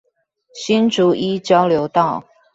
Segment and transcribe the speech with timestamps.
[0.55, 2.23] 新竹一交流道